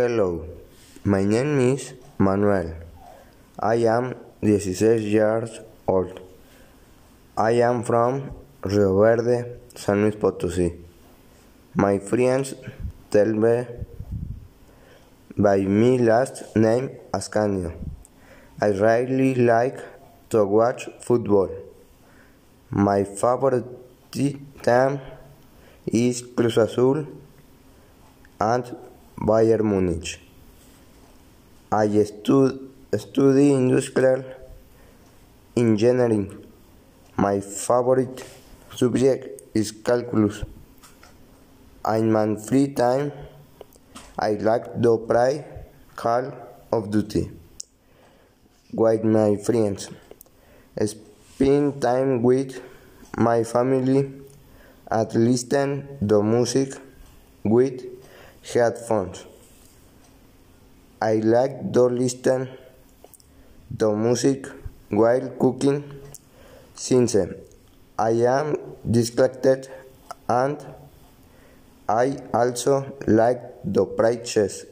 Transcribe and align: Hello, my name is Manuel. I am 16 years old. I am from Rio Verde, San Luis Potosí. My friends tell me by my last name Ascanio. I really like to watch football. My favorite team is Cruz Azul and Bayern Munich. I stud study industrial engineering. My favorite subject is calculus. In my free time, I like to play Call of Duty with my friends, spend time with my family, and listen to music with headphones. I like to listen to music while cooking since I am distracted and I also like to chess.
Hello, 0.00 0.46
my 1.04 1.24
name 1.24 1.60
is 1.60 1.92
Manuel. 2.16 2.68
I 3.58 3.74
am 3.94 4.14
16 4.42 5.02
years 5.14 5.60
old. 5.86 6.20
I 7.36 7.50
am 7.68 7.82
from 7.82 8.30
Rio 8.64 8.98
Verde, 8.98 9.38
San 9.74 10.00
Luis 10.02 10.16
Potosí. 10.22 10.68
My 11.74 11.98
friends 11.98 12.54
tell 13.10 13.32
me 13.44 13.54
by 15.36 15.58
my 15.80 15.94
last 16.10 16.56
name 16.56 16.86
Ascanio. 17.12 17.72
I 18.58 18.68
really 18.68 19.34
like 19.34 19.80
to 20.30 20.46
watch 20.46 20.88
football. 21.08 21.50
My 22.70 23.04
favorite 23.04 23.68
team 24.12 25.00
is 26.04 26.22
Cruz 26.36 26.56
Azul 26.56 27.06
and 28.52 28.64
Bayern 29.18 29.64
Munich. 29.64 30.18
I 31.72 32.02
stud 32.04 32.58
study 32.98 33.52
industrial 33.52 34.24
engineering. 35.56 36.44
My 37.16 37.40
favorite 37.40 38.24
subject 38.74 39.42
is 39.54 39.72
calculus. 39.72 40.42
In 41.86 42.12
my 42.12 42.36
free 42.36 42.68
time, 42.74 43.12
I 44.18 44.32
like 44.32 44.80
to 44.82 44.98
play 45.08 45.44
Call 45.96 46.32
of 46.72 46.90
Duty 46.90 47.30
with 48.72 49.04
my 49.04 49.36
friends, 49.36 49.88
spend 50.84 51.80
time 51.82 52.22
with 52.22 52.60
my 53.16 53.42
family, 53.44 54.10
and 54.90 55.14
listen 55.14 55.98
to 56.06 56.22
music 56.22 56.74
with 57.44 57.99
headphones. 58.42 59.24
I 61.00 61.14
like 61.16 61.72
to 61.72 61.84
listen 61.84 62.48
to 63.78 63.96
music 63.96 64.46
while 64.90 65.28
cooking 65.38 65.84
since 66.74 67.16
I 67.98 68.10
am 68.10 68.56
distracted 68.90 69.68
and 70.28 70.58
I 71.88 72.18
also 72.32 72.96
like 73.06 73.62
to 73.74 73.86
chess. 74.24 74.64